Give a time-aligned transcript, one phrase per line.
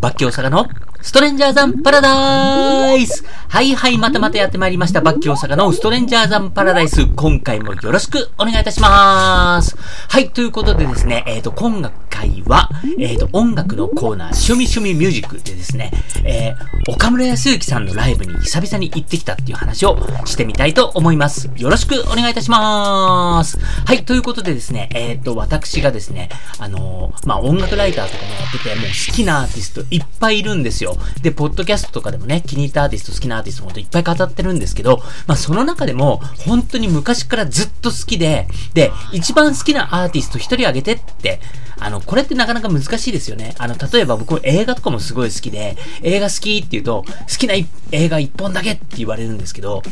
[0.00, 0.68] バッキー大阪の
[1.02, 5.00] ストレンジャーザンパラダイスはいはい、またまたやってまいりました。
[5.00, 7.06] バッキー大阪のストレンジャーザンパラダイス。
[7.06, 9.76] 今回もよろしくお願いいたします。
[10.08, 15.90] はい、ということでですね、えっ、ー、と、今回は、えっ、ー、と、音楽のコーナー、趣味趣味ミュージックでですね、
[16.24, 21.50] えー、岡村康之さんのライブに久々に行ってきたっていう話をしてみたいと思います。
[21.56, 23.58] よろしくお願いいたします。
[23.58, 30.96] はい、ということでですね、えっ、ー、と、私がですね、あのー、まあ、音楽ライターとかもやってて、もう好きなアーティストいっぱいいるんですよ。
[31.22, 41.40] で、ポッドキャストとかでもね、気に入ったアーティスト、好きなアーティストもいっぱい語ってるんですけど、まあ、その中でも、本当に昔からずっと好きで、で、一番好きなアーティスト一人挙げてって、
[41.80, 43.54] あの、これってなかなか難しいですよね。
[43.58, 47.54] あの、例えば僕映画とかもすごい好きで、映画好きって言うと、好きな
[47.92, 49.82] 映画一本だけって言われるんですけど、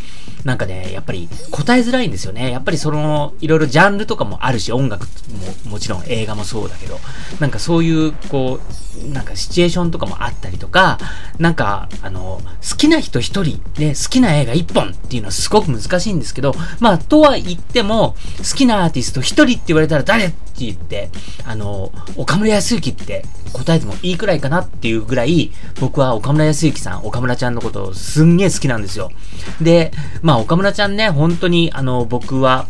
[0.45, 2.51] なんかね、やっぱり答えづらいんですよね。
[2.51, 5.07] やっぱりその、いろいろジャンルとかもあるし、音楽
[5.65, 7.01] ももちろん映画もそうだけど、
[7.41, 10.98] なんかそういう、こう、なんかシチュエーションとかもあったりとか、
[11.38, 21.11] なんか、あの、好きな人一人で好きな映画一本っていうのはすごく難しいんですけど、まあ、とは言っても、好きなアーティスト一人って言われたら誰って言って、
[21.44, 29.10] あの、岡村康之って答えてもいいくらいかなっていうぐらい、僕は岡村康之さん、岡村ちゃんのことすんげえ好きなんですよ。
[29.60, 32.66] で、まあ、岡村ちゃんね、本当に、あの、僕は、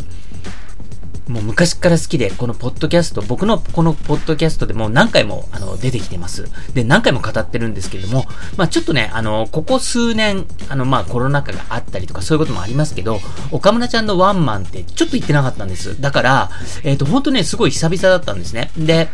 [1.29, 6.49] もう昔から好きで、このポッドキャスト、僕のこのポッドキャストでも何回もあの出てきてます。
[6.73, 13.19] で、何回も語ってるんですけれども、まあちょっとね、あの、ここ数年、あの、まあコロナ禍があったりとかそういうこともありますけど、
[13.51, 16.01] 岡村ちゃんのワンマンってちょっと行ってなかったんです。
[16.01, 16.51] だから、
[16.85, 18.71] えっ、ー、と、ほんとね、すごい久々だったんですね。
[18.77, 19.09] で、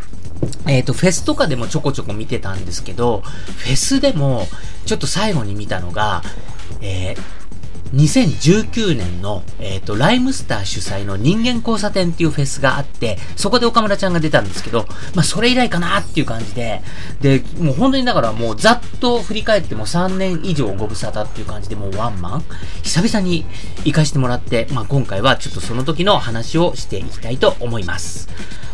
[0.67, 3.23] えっ、ー、と、フェスとかでもちょこちょこ見てたんですけど、
[3.57, 4.47] フェスでも、
[4.85, 6.21] ちょっと最後に見たのが、
[6.81, 7.42] えー、
[7.93, 16.81] 2019年の、えっ、ー、と、ライムスター主催の人間交差点っていうフェスがあって、そこで岡村ちゃんが出たんですけど、まあ、それ以来かなっていう感じで、
[17.21, 22.43] で、もう本当にだからもうざっと振り返っても3年以上ご無沙汰っていう感じでもうワンマン、
[22.81, 23.45] 久々に
[23.85, 28.27] 行かしてもらって、まあ、今回はちょっとその時の話をしていきたいと思います。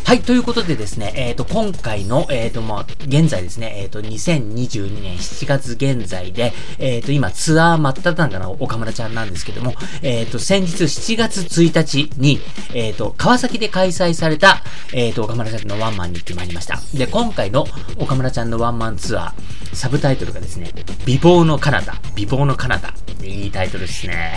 [0.10, 12.40] はい、ということでですね、えっ、ー、と、今回の、えっ、ー、と、まあ、現在ですね、えっ、ー、と、2022年7月現在で、えっ、と、今、ツアー真っ只中の岡村ちゃんなんですけども、えっ、と、先日7月1日に、
[12.74, 16.80] えっ、と、川崎で開催された、えっ、と、岡村ちゃんのワンマンに行ってまいりました。
[16.96, 17.68] で、今回の
[18.00, 20.72] 岡村ちゃんのワンマンツアー、サブタイトルがですね、
[21.06, 22.96] 美貌のカナダ、美貌のカナダ。
[23.24, 24.34] いいタイトルですね。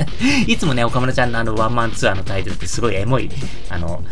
[0.46, 3.30] いつもね、岡村ちゃんのあのワンマンツアーのタイトルってすごいエモい、
[3.70, 4.04] あの、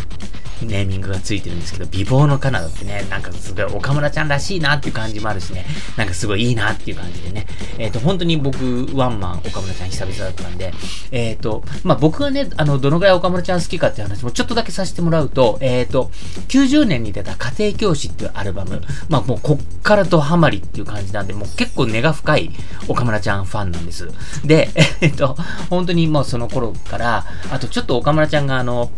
[0.66, 5.64] ネーミングがついてるんですけど、美貌のカナダってね、なんかすごい岡村ちゃんらしいなっていう感じもあるしね、
[5.96, 7.46] なんかすごいいいなっていう感じでね、
[7.78, 10.72] えっ、ー、と、本当に僕、ワンマン岡村ちゃん久々だったんで、
[11.10, 16.10] えっ、ー、と、まあ、僕がね、あの、どのぐらい岡村ちゃん好きかっていう話もちょっとだけさせてもらうと、えっ、ー、と、
[16.48, 22.50] 90年に出た家庭教師っていうアルバム、まあ、もうこっからドハマりっていう感じなんで、もう結構根が深い
[22.88, 24.08] 岡村ちゃんファンなんです。
[24.44, 25.36] で、えっ、と、
[25.70, 28.90] 本当にもうその頃から、あとちょっと岡村ちゃんがあの、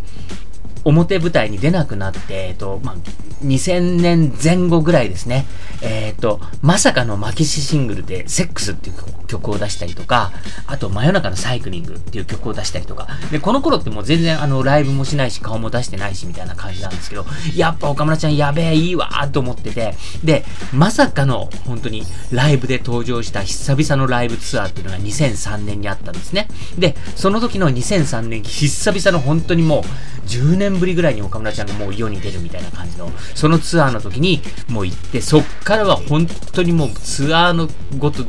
[0.85, 2.97] 表舞台に出なくなって、えっと、まあ、
[3.45, 5.47] 2000年前後ぐらいですね。
[5.83, 8.97] えっ、と、まさかの負けしシングルで、セックスっていう
[9.27, 10.33] 曲を出したりとか、
[10.67, 13.09] あと、真夜中のサイクリングっていう曲を出したりとか。
[13.31, 26.49] で、この頃ってもう全然あの、ライブもしないし、顔も出してないし、みたいな感じなんですけど、やっぱ岡村ちゃんやべえ、いいわーと思ってて、で、まさかの、本当に、ライブで登場した久々のライブツアーっていうのが2003年にあったんですね。
[26.79, 29.83] で、その時の2003年、久々の本当にもう、
[30.27, 37.69] 10年年ぶりぐらいに岡村ちゃんがもう世に出るみたいな感じの、そのツアーの時にもう行って、そっからは本当にもうツアーの
[37.99, 38.25] ごと、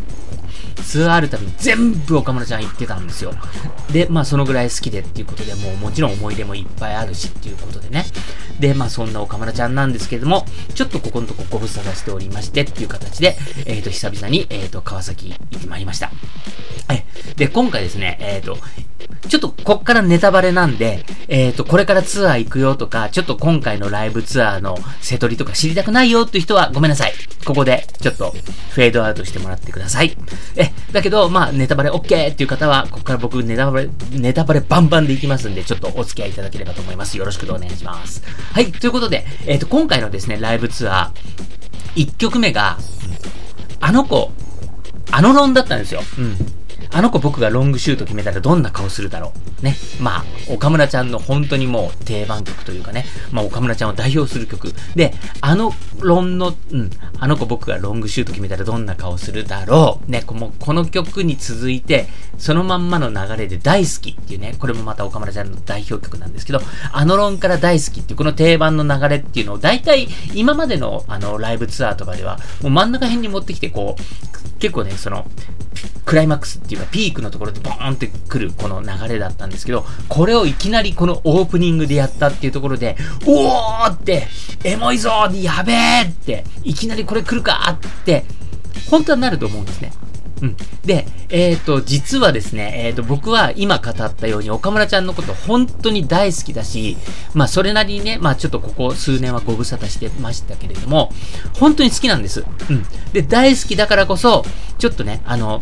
[0.83, 3.33] ツアーあるたびに全部岡村ちゃん行ってたんですよ。
[3.91, 8.05] で、まあそのぐらい好きでっていうことで、もうもちろん思い出もいっぱいあるしっていうことでね。
[8.59, 16.11] で、まあそんな岡村ちゃんなんですけれども、ちょっとここのとこご無沙汰しておりましてっていう形で、えっ、ー、と、久々に、えっ、ー、と、川崎行ってまいりました。
[16.93, 17.04] え、
[17.35, 18.57] で、今回ですね、えっ、ー、と、
[19.27, 27.13] ちょっとこっからネタバレなんで、えっ、ー、と、これからツアー行くよとか、ちょっと今回のライブツアーの瀬取りとか知りたくないよっていう人はごめんなさい。
[27.45, 28.31] ここでちょっと
[28.71, 30.15] フェードアウトしてもらってください。
[30.55, 37.17] え、だけど、まあ、ネタバレ OK っていう方は、ここから僕ネタバレ、ネタバレバンバンでいきますんで、ちょっとお付き合いいただければと思います。
[37.17, 38.23] よろしくお願いします。
[38.53, 42.77] はい、ということで、えっ、ー、と、今回のですね、ライブツアー、1曲目が、
[43.79, 44.31] あの子、
[45.11, 46.01] あの論だったんですよ。
[46.17, 46.37] うん。
[46.95, 49.65] あの子僕がロングシュート決めたらどんな顔するだろう。
[49.65, 49.75] ね。
[49.99, 53.03] まあ、岡村ちゃんの本当にもう定番曲というかね、
[53.33, 54.73] まあ岡村ちゃんを代表する曲。
[54.95, 56.89] で、あのロンの、うん、
[57.19, 60.09] あの子僕がロングシュート決めたらどんな顔するだろう。
[60.09, 62.07] ね、このこの曲に続いて、
[62.37, 66.61] そのまんまの流れで大好きっていうね、これもまた岡村ちゃんの代表曲なんですけど、
[66.93, 75.25] あのロンから大好きっていうこの定番の流れっていうのを大体今までのあのライブツアーとかではもう真ん中辺に持ってきてこう、結構ね、その、
[76.05, 82.95] クライマックスっていうかピークのところでボーンってくるこの流れだったんですけど、これをいきなりこのオープニングでやったっていうところで、
[83.25, 84.27] おおって、
[84.63, 88.25] エモいぞーやべえって、いきなりこれ来るかって、
[88.89, 89.91] 本当はなると思うんですね。
[90.45, 90.57] うん。
[90.85, 96.97] で、えっ、ー、と、実はですね、えっ、ー、と、僕は今語ったように岡村ちゃんのこと本当に大好きだし、
[97.33, 101.11] まあ、それなりにね、まあ、ちょっとここ数年はご無沙汰してましたけれども、
[101.53, 102.45] 本当に好きなんです。
[102.69, 102.85] うん。
[103.13, 104.45] で、大好きだからこそ、
[104.77, 105.61] ちょっとね、あの、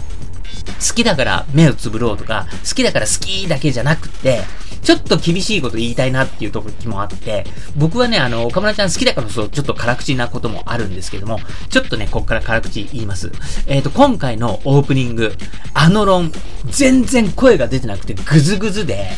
[0.66, 4.42] 好きだから目をつぶろうとか、好きだから好きだけじゃなくて、
[4.84, 7.46] ちょっと厳しいこと言いたいなっていう時もあって、
[7.78, 11.40] 僕はね、あの、岡村ちゃん好きだからこそ、ちょっと辛口なこともあるんですけども、
[11.70, 13.32] ちょっとね、こっから辛口言います。
[13.66, 15.34] えっ、ー、と、今回のオープニング、
[15.74, 16.34] あの論、
[16.66, 19.12] 全然声が出てなくて、ぐずぐずで、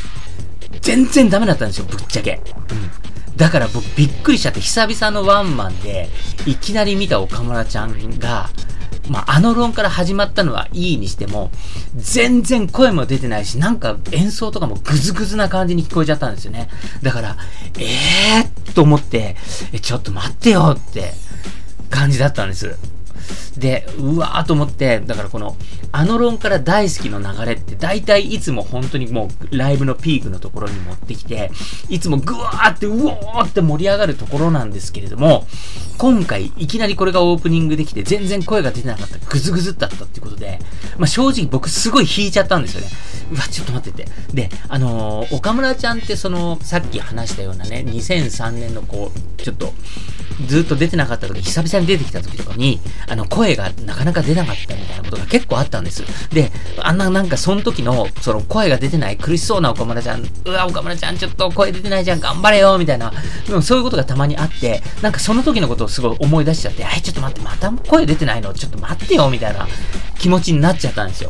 [0.82, 2.42] 全然ダメだったんですよ、ぶっちゃけ。
[2.72, 3.36] うん。
[3.36, 6.10] だから僕びっくりしちゃって、久々のワンマンで、
[6.46, 8.50] いきなり見た岡村ちゃんが、
[9.10, 11.52] まあ、あの論から始まったのはいいにしても、
[11.96, 16.70] 全然声も出てないし、なんか演奏とかもグズグズな感じに聞こえちゃったんですよね。
[17.02, 17.38] だから、
[17.78, 19.38] えーと思って、
[19.74, 21.14] え、ちょっと待ってよって
[21.90, 22.78] 感じだったんです。
[23.58, 25.56] で、うわーと思って、だからこの、
[25.92, 31.52] あの論から大好きの流れって大体いつも本当にもうライブのピークのところに持ってきて、
[31.90, 35.46] いつもぐわーってうおーって盛り上がるところなんですけれども、
[35.98, 40.60] 今回いきなりこれがオープニングできて全然声が出てなかった、ぐずぐずだったってことで、
[40.98, 42.88] まあ正直僕すごい引いちゃったんですよね。
[43.32, 44.12] うわ、ちょっと待ってて。
[44.34, 49.74] で、あのー、岡村ちゃんってその、さっき話したようなね、2003年のこう、ちょっと、
[50.48, 56.04] ずっと出てなかった時、久々に出てきた時とかに、あの、声声がなかなか出なかったみたいなことが結構あったんです。
[56.34, 63.14] で、あんななんかその時の、その声が出てない苦しそうな岡村ちゃん、うわ、岡村ちゃんちょっと声出てないじゃん、頑張れよみたいな、
[63.62, 68.54] そういうことがたまにあって、なんかその時のことをすごい思い出しちゃって、え、ちょっと待って、また声出てないの？
[68.54, 69.68] ちょっと待ってよみたいな
[70.18, 71.30] 気持ちになっちゃったんですよ。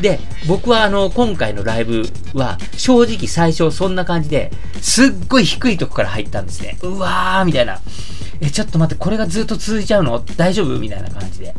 [0.00, 4.50] で、僕はあの、今回のライブは、正直最初そんな感じで、
[4.80, 6.78] すっごい低いとこから入ったんですね。
[6.82, 7.80] うわーみたいな。
[8.42, 10.18] え、ちょっと待って、これがずっと続いちゃうの？
[10.36, 10.78] 大丈夫？
[10.78, 11.54] みたいな感じで。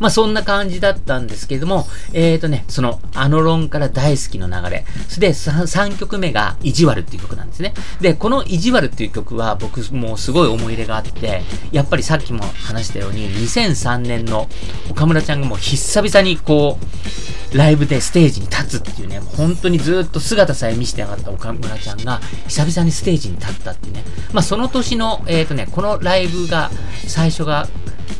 [0.00, 4.84] まあそんな感じだったんですけども、えーとね、その、あの論から大好きの流れ。
[5.08, 7.74] それで 3, 3曲目が、意地悪っていう曲なんですね。
[8.00, 11.42] で、この意地悪っていう曲は僕もうすごい思い入れがあって、
[11.72, 14.48] やっぱりさっきも話したように、2003年の
[14.90, 16.78] 岡村ちゃんがもう久々にこ
[17.52, 24.04] う、ライブでステージに立つっていうね、本当にずっと姿さえ見せてなかった岡村ちゃんが、久々にステージに立ったっていうね。
[24.32, 26.70] まあその年の、えっ、ー、とね、このライブが、
[27.06, 27.68] 最初が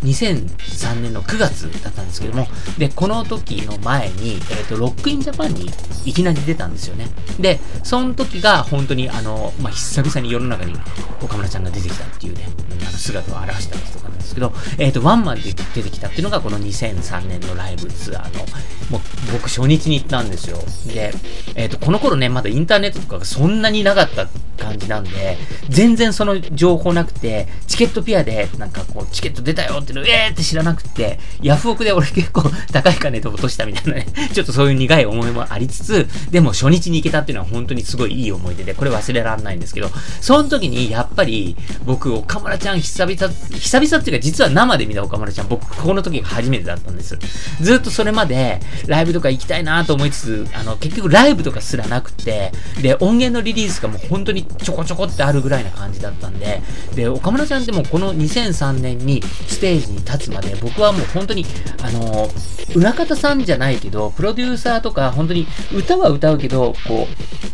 [0.05, 2.47] 2003年の9月だったんですけども、
[2.79, 5.71] で、この時の前に、えっ、ー、と、ロックインジャパンに
[6.05, 7.07] いきなり出たんですよね。
[7.39, 10.75] で、その時が本当にあの、まあ、久々に世の中に
[11.23, 12.47] 岡村ちゃんが出てきたっていうね、
[12.83, 18.45] あの姿を表したんですとかなんですけど、えっ、ー、と、ワンマンで出てきたっていうのがこの2003年のライブツアーの、
[18.91, 19.01] もう
[19.33, 20.59] 僕初日に行ったんですよ。
[20.93, 21.13] で、
[21.55, 24.29] えっ、ー、と、この頃ね、まだインターネットとかがそんなになかった
[24.59, 25.39] 感じなんで、
[25.69, 39.91] 全然その情報なくて、チケットピアでなんかこう、チケット出たよっての、えーって知らなくて、ヤフオクで俺結構高い金で落としたみたいなね、 ちょっとそういう苦い思いもありつつ、でも初日に行けたっていうのは本当にすごいいい思い出で、これ忘れられないんですけど、
[40.21, 47.19] その時にやっぱり僕、岡村ちゃん久々、久々っていうか実は生で見た岡村ちゃん、僕、この時が初めてだったんです。
[47.61, 56.62] ずっとそれまでライブとか行きたいなと思いつつ、あの、結局ライブとかすらなくて、で、音源のリリースがもう本当にちょこちょこってあるぐらいな感じだったんで、
[56.95, 59.23] で、岡村ちゃんってもこの2003年に
[59.64, 61.47] テージに立つまで、僕はもう本当に、
[61.83, 67.09] あのー、裏方さんじゃないけど、プロデューサーとか、本当に歌は歌うけど、こ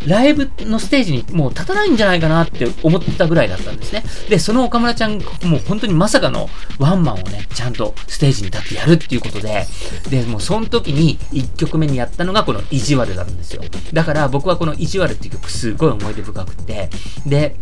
[0.04, 4.02] う、ライブのステージにもう立たないんじゃないかなって思ってたぐらいだったんですね。
[4.28, 6.50] で、その岡村ちゃん、もう本当にまさかの
[6.80, 9.66] ワンマンをね、ちゃんとステージに立ってやるっていうことで、
[10.08, 13.62] で、もうその時に1曲目にやったのがこの意地悪なんですよ。
[13.92, 16.90] だから僕はこの意地悪っていう曲すごい思い出深くて、
[17.24, 17.54] で、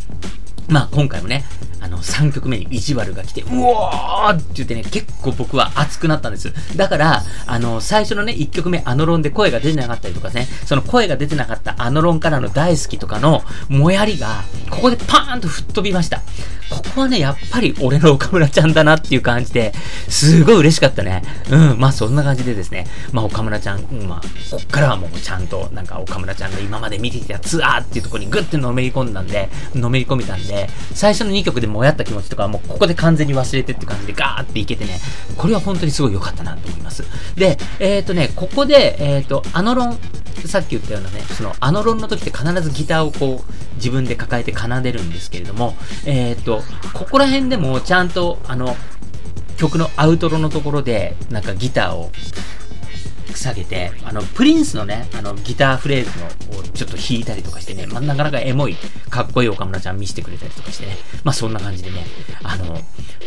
[0.69, 1.45] まあ今回もね、
[1.81, 6.53] あの3曲目に意地悪が来て、うおーって言ってね、結構僕は熱くなったんです。
[6.77, 16.23] だから、あの、最初のね、1曲目あの論で声が出てなかったりとかね、その声が出てなかったあの論からの大好きとかのもやりが、ここでパーンと吹っ飛びました。
[16.71, 19.73] ここはね、やっぱり俺の岡村ちゃんだなっていう感じで、
[20.09, 21.23] すごい嬉しかったね。
[21.51, 24.21] うん、まあそんな感じでですね、まあ岡村ちゃん、うん、まあ、
[24.51, 34.99] こっからはもうちゃんと、なんか岡村ちゃんが今まで見てきたツアーっていうところにグッてのめり込んだんで、のめり込めたんで、最初の2曲でもやった気持ちとかはもうここで完全に忘れてって感じでガーっていけてね、
[35.37, 37.05] これは本当にすごい良かったなと思います。
[37.37, 39.99] で、えっ、ー、とね、ここで、えっ、ー、と、アノロン、
[40.47, 45.77] さっき言ったようなね、そのアノロンの時って必ずギターをこう、自分で抱えて奏でるんですけれども、
[46.07, 48.77] えっ、と、ここら辺でもちゃんと、あの、
[49.57, 52.11] 曲のアウトロのところで、なんかギターを
[53.35, 58.77] 下げて、あの、プリンスのね、あの、ギターフレーズのをちょっと弾いたりとかしてね、まあ、なかなかエモい、
[59.11, 62.05] かっこいい岡村ちゃん見せてくれたりとかしてね、まあ、そんな感じでね、
[62.45, 62.79] あの、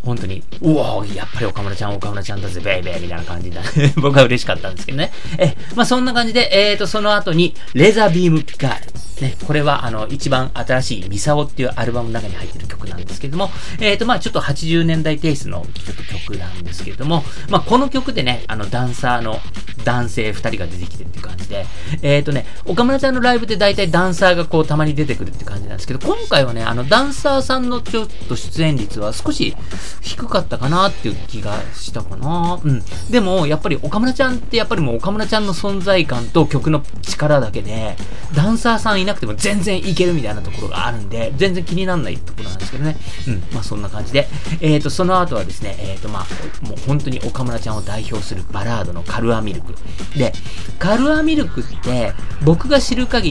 [0.03, 3.93] 本当に、うおやっぱり岡村ちゃん、岡村ちゃんだぜ、ベイベーみたいな感じだ、ね。
[4.01, 5.11] 僕は嬉しかったんですけどね。
[5.37, 9.01] え、まあ、そんな感じで、えーと、その後に、レザービームピカール。
[9.21, 19.39] ね、これは、あの、一番新しいミサオっていうアルバムの中に入ってる曲なんですけども、えっ、ー、と、まあちょっと80年代テイストのちょっと曲なんですけども、まあこの曲でね、あの、ダンサーの
[19.83, 21.65] 男性2人が出てきてるっていう感じで、
[22.01, 29.55] えっ、ー、とね、岡村ちゃんのライブで大体ダンサーがこうたまに出てくるって感じなんですけど、今回はね、あの、ダンサーさんのちょっと出演率は少し
[30.01, 32.59] 低かったかなっていう気がしたかな。
[32.63, 32.83] うん。
[33.09, 37.95] でも、やっぱり岡村ちゃんってやっぱりもう岡村ちゃんの存在感と曲の力だけで、
[38.35, 42.97] ダンサーさんいなくても全然いけるみたいなところがあるんで、全然気にならないところなんですけどね。
[43.27, 43.43] うん。
[43.53, 44.27] まあそんな感じで。
[44.61, 49.73] えっ、ー、と、その後はですね、えっ、ー、と、まあ、もう本当に岡村ちゃんを代表するバラードのカルアミルク。
[50.17, 50.33] で、
[50.79, 53.30] カルアミルクって、僕が知る限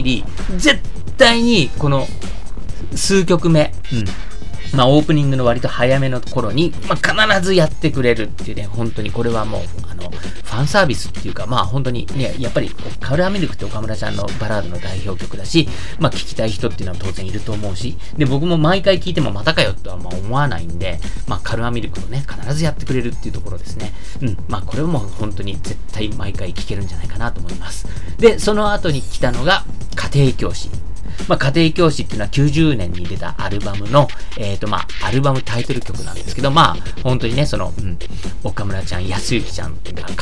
[0.57, 0.79] 絶
[1.17, 2.07] 対にこの
[2.95, 4.30] 数曲目、うん。
[4.73, 15.67] まあ、オープニングの割と早めの頃に、まあ、必ずやってくれるっていうね、本当にこれはもう、あの、ファンサービスっていうか、まあ、本当にね、やっぱり、カルアミルクって岡村ちゃんのバラードの代表曲だし、
[15.99, 23.93] まあ、聞きたい人っていうのは当然いると思うし、で、僕も毎回聞いてもまたかよとはまあ思わないんで、まあ、カルアミルクをね、必ずやってくれるっていうところですね。
[24.21, 27.87] うん、まあ、これも本当に絶対毎回聞けるんじゃないかなと思います。
[28.17, 30.69] で、その後に来たのが、家庭教師。
[31.27, 37.97] まあ、家庭教師っていうのは90年に出たアルバムの、えっ、ー、と、まあ、アルバムタイトル曲なんですけど、まあ、本当にね、その、うん、
[38.43, 39.81] 岡村ちゃん、安幸ちゃんが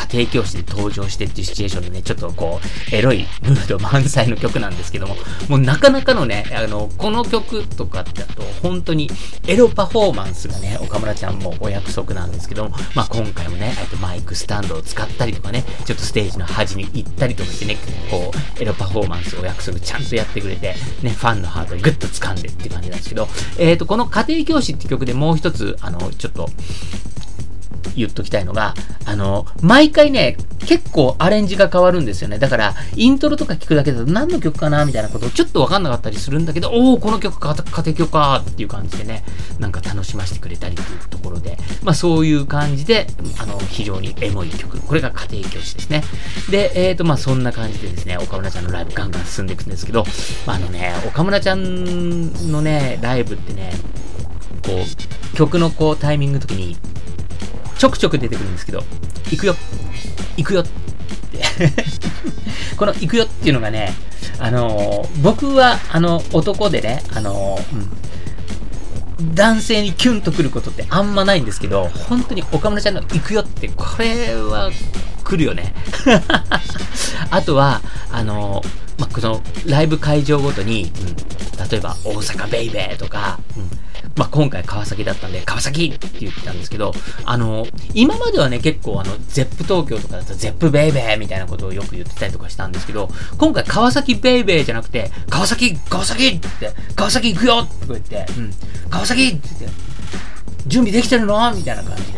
[0.10, 2.60] 家庭教師で登場してっていうシチュエーションでね、ちょっとこ
[2.92, 5.16] う、エロいムード満載の曲なんですけども、
[5.48, 9.10] もうなかなかのね、あの、この曲とかだと、本当に
[9.48, 17.78] エロパフォーマンスがね、岡村ちゃんもお約束なんですけども、まあ、今回もね、えっと、マイクスタンドを使ったりとかね、ちょっとステージの端に行ったりとかしてね、
[18.10, 26.50] こう、エロパフォーマンスお約束ちゃんとやってくれて、ね、ファンのハートにグッと掴んでっていう感じなんですけど、えっ、ー、と、この家庭教師って曲でもう一つ、あの、ちょっと、
[27.96, 28.74] 言っときたいのが、
[29.06, 32.38] あの、毎回ね、結構アレンジが変わるんですよね。
[32.38, 39.24] だから、イントロとか聞くだけだと何の曲かなみたいなことをちょっとわかんなかったりするんだけど、おおこの曲か、家庭曲かっていう感じでね、
[39.58, 43.08] なんか楽しませてくれたりっていうところで、まあそういう感じで、
[43.42, 44.80] あの、非常にエモい曲。
[44.80, 46.04] これが家庭教師ですね。
[46.50, 50.04] で、えっ、ー、と、まあそんな感じでですね、岡村ちゃんのライブガンガン進んでいくんですけど、
[50.46, 53.72] まああのね、岡村ちゃんのね、ライブってね、
[54.66, 56.78] こう、曲のこうタイミングの時に、
[57.80, 58.84] ちょくちょく出てくるんですけど、
[59.32, 59.56] 行くよ
[60.36, 60.70] 行くよって
[62.76, 63.94] この行くよっていうのがね、
[64.38, 74.72] あのー、僕は、あの、男でね、あのー、うん、男性にキュンとくることってあんまないんですけど、本当に岡村ちゃんの行くよって、これは
[75.24, 75.74] 来るよね。
[77.32, 77.82] あとは、
[78.12, 78.62] あの、
[78.98, 80.92] ま、このライブ会場ごとに、
[81.58, 83.70] うん、例えば大阪ベイベーとか、うん
[84.20, 86.92] まあ、今回川崎だったんで、川崎って言ってたんですけど、
[87.24, 98.52] あの、今まではね、結構あの、ゼップ東京とかだとゼップベイベーみたいなことをよく言ってたりとかしたんですけど、今回川崎ベイベーじゃなくて、川崎、川崎って、川崎行くよって言って、うん、
[98.90, 99.78] 川崎って言って、
[100.68, 102.09] 準備できてるのみたいな感じ、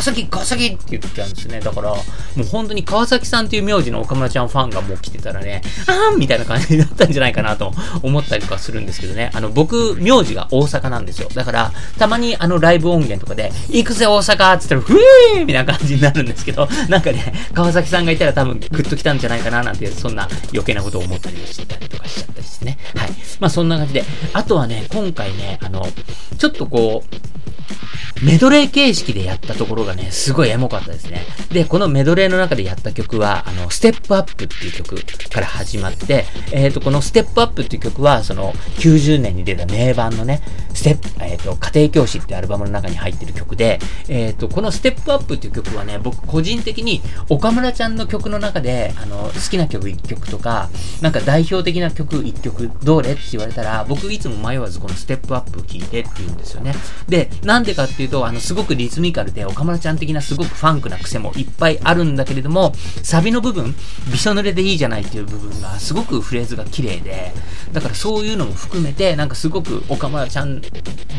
[0.00, 1.60] 川崎、川崎って言っちゃうんですね。
[1.60, 1.98] だから、も
[2.38, 9.30] う本当に川崎さんっていう名字の岡村ちゃんファンがもう来てたらね、あーんみたいな感じになったんじゃないかなと思ったりとかするんですけどね。
[9.34, 11.28] あの、僕、名字が大阪なんですよ。
[11.34, 14.98] だから、たまにあの、ライブ音源とかで、行くぜ大阪って言ったら、ふ
[15.36, 22.78] えーみたいな感じになるんですけど、なんかね、川崎さんがいたら多分グッと来たんじゃないかななんて、そんな余計なことを思ったりしてたりとかしちゃったりしてね。
[22.96, 23.10] はい。
[23.38, 24.04] まあそんな感じで。
[24.32, 25.86] あとはね、今回ね、あの、
[26.38, 27.39] ちょっとこう、
[28.22, 31.22] メドレー形式でやったところがね、すごいエモかったですね。
[31.50, 34.96] で、このメドレーの中でやった曲は、あの、ステップアップっていう曲
[35.30, 40.42] から始まって、えっ、ー、と、このステップアップっていう曲は、その、90年に出た名盤のね、
[40.74, 50.68] ステップ、えっ、ー、と、家庭教師ってアルバムの中に入ってる曲で、えっ、ー、と、このステップアップっていう曲はね、僕個人的に岡村ちゃんの曲の中で、あの、好きな曲1曲とか、
[51.00, 56.74] なんか代表的な曲1曲どれって言われたら、僕いつも迷わずこのステップアップ聴いてって言うんですよね。
[57.08, 63.74] で、なんでかっていうと、あの、すごくリズミカルで、岡村ちゃん的なすごくファンクな癖もいっぱいあるんだけれども、サビの部分、
[64.10, 67.32] びしょ濡れでいいじゃないっていう部分が、すごくフレーズが綺麗で、
[67.72, 70.60] だからそういうのも含めて、なんかすごく岡村ちゃん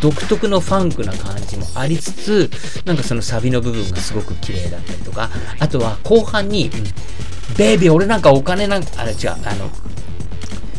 [0.01, 2.51] 独特のファンクな感じもありつつ、
[2.85, 5.29] なんかそのサビの部分がすごく綺麗だったりとか、
[5.59, 9.69] あとは後半に、うん、ベイビー俺なんかお金なんか、あれ違う、あの、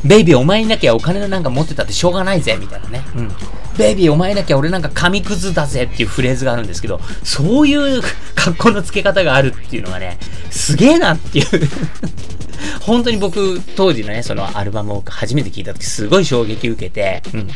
[0.05, 3.05] ベイビーお前いなきゃお金なんか持ってたってしょうがないぜ、みたいなね。
[3.17, 3.29] うん。
[3.77, 8.03] ベイビーお前いなきゃ俺なんか紙くずだぜっていうフレーズがあるんですけど、そういう
[8.35, 10.19] 格好の付け方があるっていうのがね、
[10.51, 11.47] すげえなっていう
[12.81, 17.49] 本当に僕、当時のね、そのアルバムを初めて聞いた時すごい衝撃受けて、うん。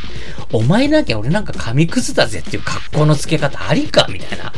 [0.52, 4.52] お前なきゃ俺なんか紙くずだぜっていう格好の付け方ありかみたいな。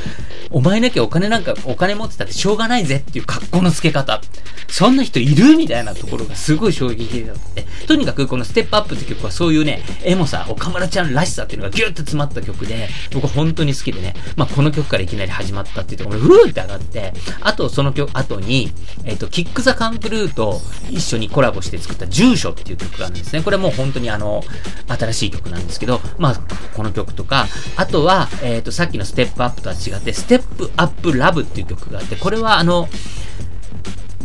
[0.51, 4.21] お前なきゃお金なんか、お金持ってたってしょうがないぜっていう格好の付け方。
[4.69, 7.67] そんな人いるみたいなところがすごい衝撃的だって。
[7.87, 18.71] とにかくこのステップアップって曲はそういうね、エモさ、岡村ちゃんらしさっていうのがギュッと詰まった曲で、僕本当に好きでね、まあこの曲からいきなり始まったっていうところ、ふーって上がって、あとその曲、後に、
[19.05, 23.43] えっ、ー、と、キックザカンプルーと一緒にコラボして作った住所っていう曲があるんですね。
[23.43, 24.43] これもう本当にあの、
[24.87, 26.41] 新しい曲なんですけど、まあ、
[26.75, 32.89] この曲とか、あとは、えっ、ー、と、さっきのステップアップとは違って、ステップアップラブっていう曲があって、これはあの、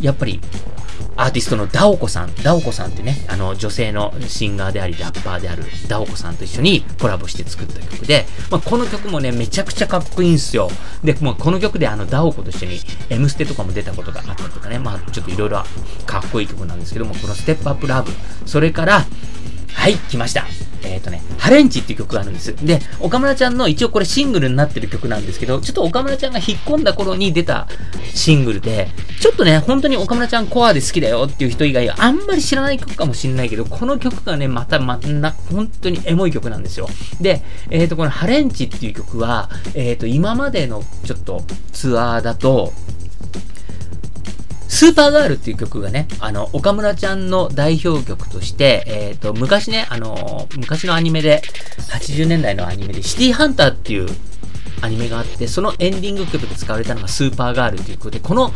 [0.00, 0.40] やっぱり、
[1.16, 10.68] アーティストのダオコさん、ダオコさんってね、あの、女性のシンガーであり、ラッパーであるダオコさんと一緒にコラボして作った曲で、まあ、この曲もね、めちゃくちゃかっこいいんすよ。
[11.04, 12.80] で、まあ、この曲であの、ダオコと一緒に、
[13.10, 15.62] M ステとかも出たことがあったとかね、まあ、ちょっといろいろ
[16.04, 18.10] かっこいい曲なんですけども、このステップアップラブ、
[18.44, 19.06] それから、
[19.74, 20.46] はい、来ました。
[20.84, 22.54] えっ、ー、とね、ハレンチっていう曲があるんです。
[22.64, 27.68] で、岡村ちゃんの一応これシングルになってる曲なんですけど、ちょっと岡村ちゃんが引っ込んだ頃に出た
[28.14, 28.88] シングルで、
[29.20, 36.88] ちょっとね、本当に岡村ちゃんコアで好きだよっていう人以外はあんまり知らない曲かもしんないけど、この曲がね、またまな、本当にエモい曲なんですよ。
[37.20, 42.72] で、えっ、ー、と、このハレンチっていう曲は、えっ、ー、と、今までのちょっとツアーだと、
[44.74, 51.42] スーパーガールっていう曲がね、あの、岡村ちゃんの代表曲として、えっ、ー、と、昔ね、あの、昔のアニメで、
[51.92, 54.08] 80年代のアニメで、シティハンターっていう
[54.80, 58.52] アニメがあって、そのエンディング曲で使われたのがスーパーガールということで、この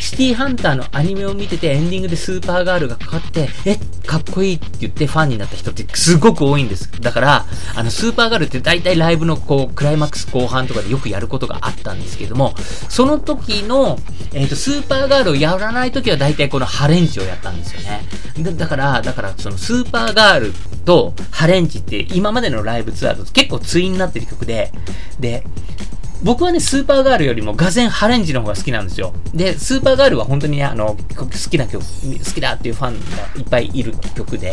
[0.00, 6.90] シティハンターのアニメを見ててエンディングでスーパーガールがかかって、え、かっこいいって言ってファンになった人ってすごく多いんです。
[7.00, 12.54] だから、あの、スーパーガールって大体ライブのこう、クライマックス後半とかでよくやることがあったんですけども、
[12.88, 13.98] その時の、
[14.32, 18.02] えっ、ー、と、スーパーガールをやらない時は大体このハレンチをやったんですよね。
[18.38, 20.52] だだから、だからそのスーパーガール
[20.84, 24.72] とハレンチって今までのライブツアーと結構対になってる曲で、
[25.18, 25.44] で、
[26.22, 29.14] 僕はね、スーパーガールよりもガゼンハレンジの方が好きなんですよ。
[29.34, 31.84] で、スーパーガールは本当にね、あの、好きな曲、好
[32.34, 33.00] きだっていうファンが
[33.36, 34.52] いっぱいいる曲で、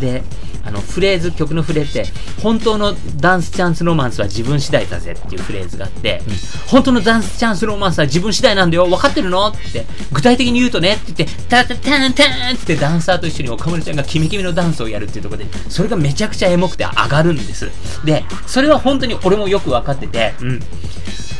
[0.00, 0.22] で、
[0.68, 2.10] あの、フレーズ、曲のフレーズって、
[2.42, 6.34] 本当のダンスチャンスロマンスは自分次第だぜっていうフレーズがあって、うん、
[6.68, 9.48] 本当のダンスチャンスロマンスは自分次第なんだよ分かってるの？
[9.48, 17.70] って、具体的に言うとねって言って、タタタンタンってダンサーと一緒に岡村ちゃんがキメキメのダンスをやるっていうところで、それがめちゃくちゃエモくて上がるんです。
[18.04, 20.60] で、それは本当に俺もよく分かってて、うん。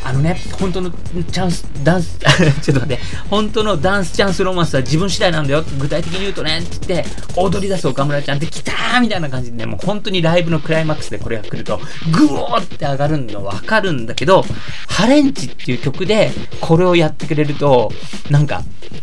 [0.09, 2.19] あのね、本当のチャンス、ダンス、
[2.63, 5.63] ちょっと待って、本当のダンスチャンスロマンスは自分次第なんだよ。
[5.79, 11.79] 具体的に言うとね、って言って、踊り出す岡村ちゃんって来たーみたいな感じでね、もう本当にライブのクライマックスでこれが来ると、
[12.11, 14.47] グオーって上がるのわかるんだけど、
[14.89, 17.93] ハレンチっていう曲でこれをやってくれると、
[18.31, 18.63] なんか、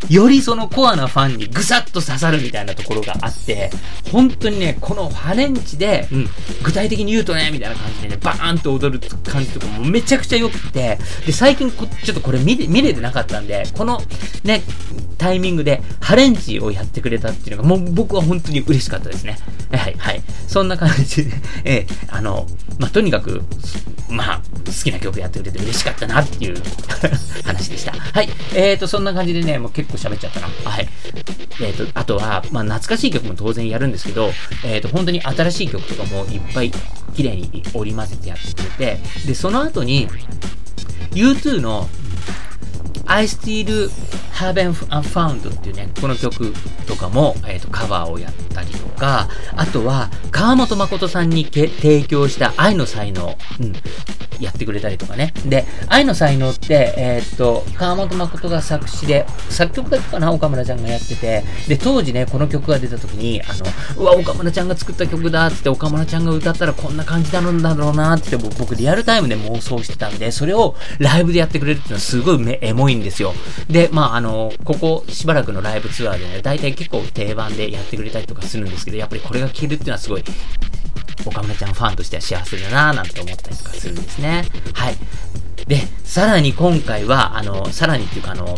[0.10, 3.70] よりそのコアなファンにぐさっと刺さるみたいなところがあって、
[4.12, 6.30] 本当にね、このハレンチで、うん、
[6.64, 10.95] 具体的に言うとね、みたいな感じでね、バーンと踊る感じとかもめちゃくちゃ良くて、
[11.26, 14.02] で、最近こ、ちょっとこれ見れ、見れてなかったんで、この
[14.44, 14.64] ね、
[15.18, 19.38] タイミングでハレンチをやってくれたっていうのが、もう僕は本当に嬉しかったですね。
[19.72, 20.22] はい、はい。
[20.48, 21.32] そんな感じで、
[21.64, 22.48] えー、あの、
[22.80, 23.42] まあ、とにかく、
[24.10, 26.62] まあ、好きな曲やってくれて嬉しかったなっていう
[27.44, 27.92] 話でした。
[27.94, 28.30] はい。
[28.54, 30.48] えーと、そんな感じでね、もう結構喋っちゃったな。
[30.64, 30.88] はい。
[31.62, 34.32] えーと、あとは、まあ、懐かしい曲も当然やるんですけど、
[34.64, 36.72] えーと、本当に新しい曲とかもいっぱい
[37.16, 40.08] 綺麗に織り交ぜてやってくれて、で、その後に、
[41.16, 41.90] U2 の
[43.08, 43.90] I Still
[44.34, 46.54] Haven't Found っていうね、この曲
[46.88, 53.74] とかも、えーと、カバーをやったりとか、あとは、川本誠さんに提供した愛の才能、うん、
[54.40, 55.34] やってくれたりとかね。
[55.46, 63.54] で、愛の才能って、えー、っと、川本誠が作詞で、作曲家かな、岡村ちゃんがやってて、で、当時ね、この曲が出た時に、あ
[63.98, 73.34] の、うわ、岡村ちゃんが作った曲だって、岡村ちゃんが歌ったらこんな感じなんだろうなって僕リアルタイムで妄想してたんで、それをライブでやってくれるっていうのはすごいエモいんですよ。
[73.70, 80.24] で、まあ、あの、ここしばらくのライブツアーでね、大体結構定番でやってくれたりとかするんですけど、やっぱりこれが聴けるっていうのはすごい
[81.26, 84.44] 岡村ちゃんファンとしては幸せだなぁなんて思ったりとかするんですね。
[84.74, 84.96] はい。
[85.68, 88.56] で、さらに今回は、あの、さらにっていうかあの、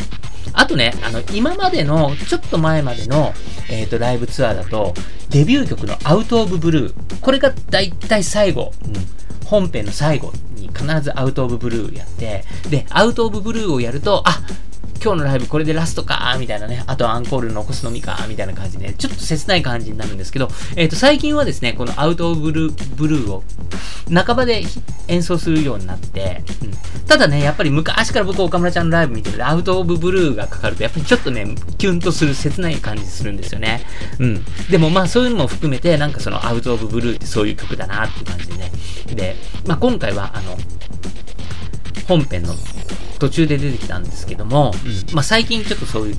[0.53, 3.33] あとね、あの、今までの、ちょっと前までの、
[3.69, 4.93] えっ、ー、と、ライブツアーだと、
[5.29, 7.19] デビュー曲のアウトオブブルー。
[7.21, 8.93] これが大体最後、うん、
[9.45, 14.41] 本編の最後に必ずアウトオブブルーやって、で、アウトオブブルーをやると、あ、
[15.03, 23.43] 今日のライブこれでラストかーみたいなね、あとアンコール残すのみかみたいな感じで、ちょっと切ない感じになるんですけど、えっ、ー、と、最近はですね、このアウトオブブルー、ブルーを
[24.13, 24.63] 半ばで
[25.07, 26.71] 演奏するようになって、うん、
[27.07, 33.81] ただね、やっぱり昔から僕岡村ちゃんのライブ見てるアウトオブブルーがかかると、やっぱりちょっとね、キュンとする切ない感じするんですよね。
[34.19, 34.45] うん。
[34.69, 38.71] でもまあそういうのも含めて、なんかそのアウトオブブルーってそういう曲だなっていう感じでね。
[39.13, 40.57] で、まあ今回はあの、
[42.07, 42.53] 本編の
[43.19, 46.15] 途中で出てきたんですけども、うん、まあ最近ちょっとそういう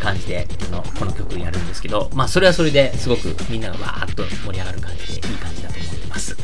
[0.00, 6.36] 感じで、この、この曲やるんですけど、まあそれはそれですごくみんながわーっと盛り上がる感じでいい感じだと思ってます。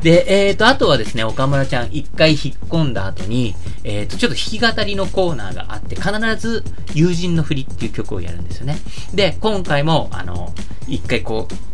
[0.00, 6.62] で、えっ、ー、と、あとはですね、岡村ちゃん一回引っ込んだ後に、えっ、ー、と、ちょっと弾き語りのコーナーがあって、必ず
[6.94, 8.76] 友人の振りっていう曲をやるんですよね。
[9.14, 10.52] で、今回も、あの、
[10.86, 11.73] 一回こう、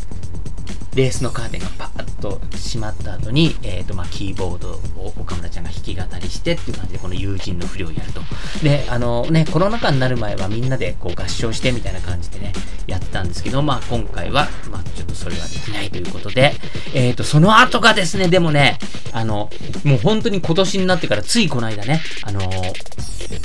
[0.95, 8.21] レースのカーテンがパーッと閉まった後に、えっ、ー、と、まあ、キーボードを岡村ちゃんが弾き語りしてっていう感じで、この友人の振りをやると。
[8.63, 12.53] で、あのね、コロナ禍になる前はみんなでこう合唱してみたいな感じでね、
[12.87, 16.55] やってたんですけど、まあ、今回は、まあ、ちょっとそれはできないということで、
[16.95, 18.79] えっ、ー、と、その後がですね、でもね、
[19.13, 19.49] あの、
[19.85, 22.41] もう本当に今年になってからついこの間ね、あの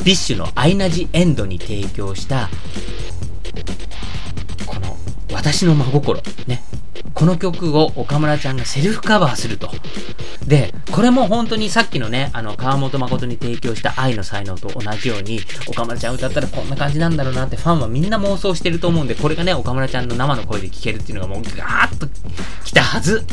[0.04, 2.50] BiSH のアイナ・ジ・エンドに提供した、
[4.66, 4.98] この、
[5.32, 6.64] 私の真心、ね、
[7.16, 9.72] この曲を岡村ちゃんがセルフカバーすると。
[10.46, 22.08] で、これも本当にさっきのね、あの、川本真琴に提供した愛の才能と同じように、岡村ちゃん歌ったらこんな感じなんだろうなってファンはみんな妄想してると思うんで、これがね、岡村ちゃんの生の声で聴けるっていうのがもうガーッと
[22.66, 23.26] 来たはず。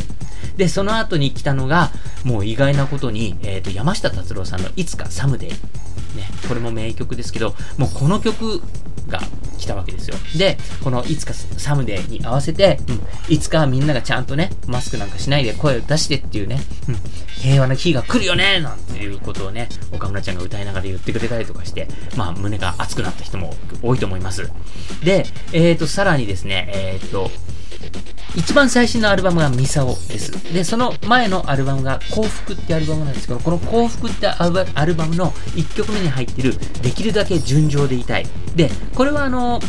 [0.63, 1.91] で、その後に来たのが、
[2.23, 5.51] もう意外なことに、えっ、ー、と、山下達郎さんのいつかサムデイ。
[5.51, 5.57] ね、
[6.47, 8.63] これも名曲ですけど、もうこの曲
[9.09, 9.21] が
[9.59, 10.17] 来たわけですよ。
[10.37, 16.95] で、このいつかサムデーに合わせて、うん、いつかみんながちゃんとね、マスクなんかしないで声を出してっていうね、うん、
[17.43, 24.49] 平和な日が来るよねなんていうことをね、岡村ちゃんが歌いながら言ってくれたりとかして、まあ胸が熱くなった人も多いと思います。
[25.03, 27.33] で、えっ、ー、と、さらにですね、えっ、ー、と、
[28.35, 30.33] 一番最新のアルバムがミサオです。
[30.55, 34.49] で、その前のアルバムが幸福ってアルバムなんですけど、この幸福ってア
[34.87, 38.27] ルバムの1曲目に入ってる、できるだけ順調でいたい。
[38.57, 39.61] で、これはあの、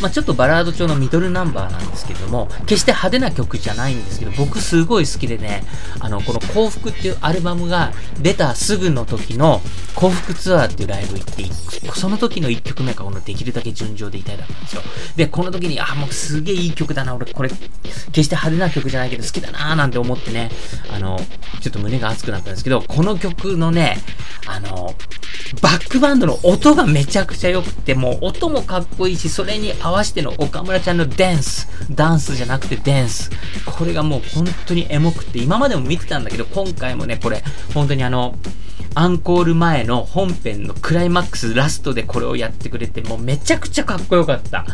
[0.00, 5.64] まあ、ちょっとバラード調のミドルナンバーなんですけども、決して派手な曲じゃないんですけど、僕すごい好きでね、
[6.00, 9.60] あの、この幸福っていうアルバムが出たすぐの時の
[9.94, 11.44] 幸福ツアーっていうライブ行って、
[11.94, 14.82] その時の1曲目がこのできるだけ純情でいたいだったんですよ。
[15.16, 20.50] で、この時に、あ、もうすげえいい曲だな、俺これ、決して派手な曲じゃないけど好きだなーなんて思ってね、
[20.92, 21.18] あの、
[21.60, 23.98] ちょっと胸が熱くなったんですけど、この曲のね、
[24.46, 24.94] あの、
[25.60, 33.30] バックバンドの音がめちゃくちゃ良くて、もう音もかっこいいし、それに合わせての岡村ちゃんのダンス、ダンスじゃなくてダンス。
[33.66, 37.44] これがもう本当にエモくて、今までも見てたんだけど、今回もね、これ、
[37.74, 38.34] 本当にあの、
[38.94, 44.64] アンコール前の本編のクライマックスラストでこれをやってくれて、もうめちゃくちゃかっこよかった。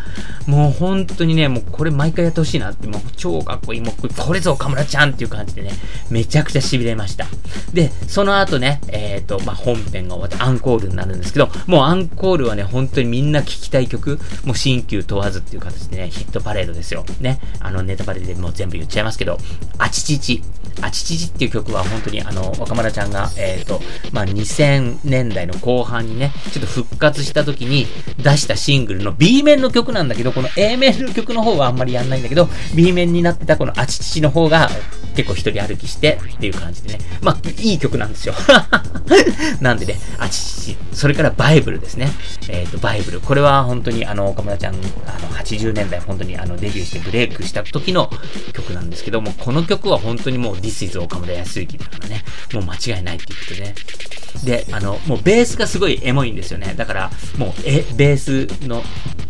[0.47, 3.81] もう本当にね、もうこれ毎回やってほしいなって、もう超かっこいい。
[3.81, 5.71] もうこれぞ岡村ちゃんっていう感じでね、
[6.11, 7.27] めちゃくちゃ痺れました。
[7.73, 17.05] で、その後ね、えっ、ー、と、まあ、本編が終わってアンコールになるんですけど、もうアンコールはね、本当にみんな聴きたい曲、もう新旧問わずっていう形でね、ヒットパレードですよ。
[17.21, 19.39] ね、あのネタバレでもう全部言っちゃいますけど、
[19.79, 20.43] あちちち、
[20.83, 23.81] あちちちっていう曲は本当にあの、岡村ちゃんが、えっ、ー、と、
[24.13, 27.87] まあ、2000年代の後半にね、ちょっと復活した時に
[28.23, 34.69] 出したシングルの B 面の曲なんだけど、この A 面の曲の方はあんまりやんないんだけど、B 面になってたこのあちちちの方が
[35.15, 36.99] 結構一人歩きしてっていう感じでね。
[37.23, 38.35] まあ、いい曲なんですよ。
[39.61, 40.77] なんでね、あちちち。
[40.93, 42.11] それからバイブルですね。
[42.49, 43.21] えっ、ー、と、バイブル。
[43.21, 48.11] これは本当にあの、岡村ちゃん、あの、80年代本当にあの、デビューしてブレイクした時の
[48.53, 53.75] 曲なんですけども、この曲は本当にもう This is 岡村康之だからね、もう間違いないっていうことでね。
[54.45, 56.75] で、あの、もうベースがすごいエモいんですよね。
[56.77, 58.83] だから、もう、え、ベースの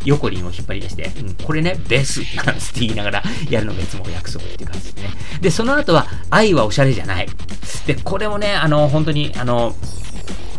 [0.05, 5.11] 横輪を引っ張り出して、うん、これね、ベースなんつって言いながらやるのがいつもお約束っていう感じですね。
[5.41, 7.29] で、その後は、愛はおしゃれじゃない。
[7.87, 9.75] で、これもね、あの、本当に、あの、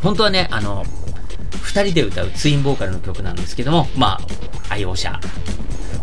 [0.01, 0.83] 本当はね、あの、
[1.61, 4.19] 二人で歌うツインボーカルの曲なんですけども、ま
[4.69, 5.19] あ、愛用者、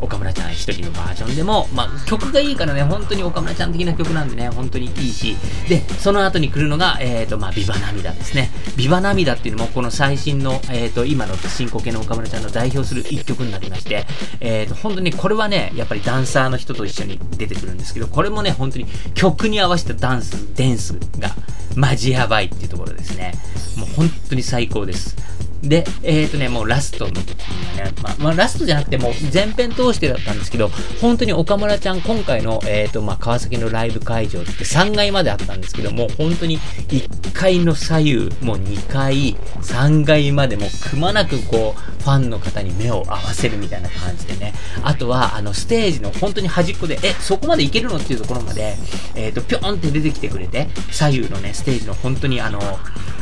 [0.00, 5.36] 岡村ちゃん一人のバージョンでも、まあ、曲がいいからね、本当に岡村ちゃん的な曲なんでね、本当にいいし、
[5.68, 8.50] で、その後に来るのが、えっ、ー、と、まあ、ビバ涙ですね。
[8.76, 14.06] ビバ涙っていうのも、この最新の、えっ、ー、と、今の進行形の岡村ちゃんの代表する一曲になりまして、
[14.40, 21.34] えっ、ー、と、本当にこれはね、やっぱりダンサーの人と一緒に出てくるんですけど、これもね、本当に曲に合わせたダンス、デンスが、
[21.76, 23.32] マジやばいっていうところですね。
[23.76, 25.16] もう本当に最高です。
[25.62, 48.76] で、えっ、ー、とね、もうラストの時にはね、まあ、まあ、ラストじゃなくてもう前編通してだったんですけど、本当に岡村ちゃん今回の、えっ、ー、と、まあ、川崎のライブ会場って3階まであったんですけども、本当に1階の左右、もう2階、3階までもくまなくこう、ファンの方に目を合わせるみたいな感じでね、あとは、あの、ステージの本当に端っこで、え、そこまで行けるのっていうところまで、
[49.14, 52.60] えっ、ー、と、ぴょんって出てきてくれて、左右のね、ステージの本当にあの、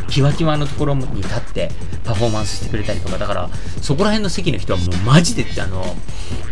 [0.08, 1.70] キワキワのところに立って
[2.04, 3.50] パフォーマンスしてくれたりとか、だから、
[3.82, 5.84] そこら辺の席の人はもうマジであの、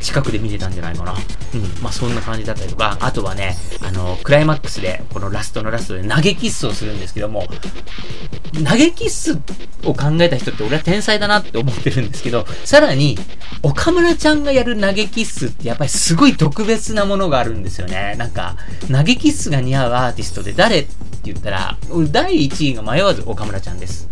[0.00, 1.12] 近くで見てたんじゃないかな。
[1.12, 1.82] うん。
[1.82, 7.46] まあ、そんな感じだったりとか、あとはね、あの、クライマックスで、このラストのラストで投げキッスをするんですけども、
[8.52, 9.32] 投げキッス
[9.84, 13.18] を考えた人って俺は天才だなって思ってるんですけど、さらに、
[13.62, 18.14] 岡村ちゃんがやる投げキッスってやっぱりすごい特別なものがあるんですよね。
[18.18, 18.56] なんか、
[18.90, 20.92] 投げキッスが似合うアーティストで誰って
[21.24, 21.78] 言ったら、
[22.10, 24.08] 第1位が迷わず岡村ちゃんです。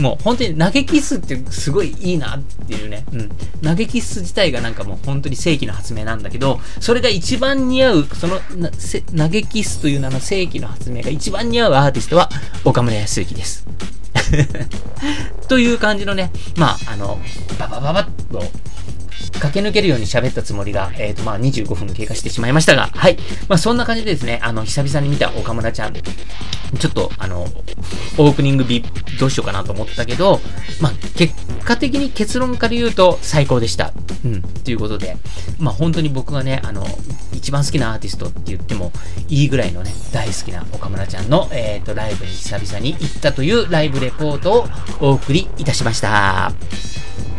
[0.00, 3.04] も う本当に投げキスってすごいいいなっていうね。
[3.12, 3.28] うん。
[3.62, 12.30] 投げキッス自体がなんかもう本当に正規の発明なんだけど、それが一番似合う、その投げキッスという名の正規の発明が一番似合うアーティストは
[12.64, 13.66] 岡村康之です。
[15.48, 17.20] という感じのね、まあ、あの、
[17.58, 18.42] ババババッと
[19.40, 23.16] 駆け抜けるように喋ったつもりが、えっ、ー、と、まあ、25分経過してしまいましたが、はい。
[23.48, 28.82] まあ、そんな感じでですね、あの、久々に見た岡村ちゃん、ちょっと、あの、オープニング日、
[29.18, 30.40] どうしようかなと思ったけど、
[30.80, 33.92] まあ、結果的に結論から言うと最高でした。
[34.24, 34.42] うん。
[34.42, 35.16] ということで、
[35.58, 36.86] まあ、本当に僕がね、あの、
[37.32, 38.92] 一番好きなアーティストって言っても
[39.28, 44.66] いいぐらいのね、大好きな岡村ちゃんの、えっ、ー、と、ライブに久々に行ったというライブレポートを
[45.00, 46.52] お送りいたしました。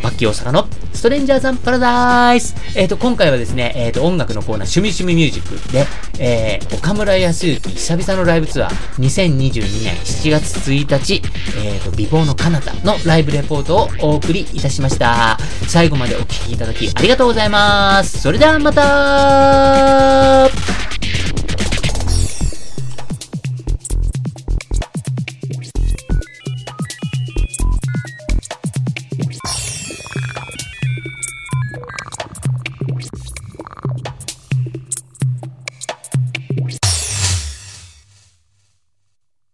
[0.02, 5.86] バッキー大阪のストレンジャーさんパラダイスえっ、ー、と、今回はですね、えっ、ー、と、音楽のコーナー、趣味趣味ミュージックで、
[6.20, 11.22] えー、岡村康之久々のライブツアー、2022年7月1日、
[11.64, 15.38] えっ、ー、と、美貌の彼方のライブレポートをお送りいたしました。
[15.68, 18.22] 最後までお聴きいただきありがとうございます。
[18.22, 20.73] それではまた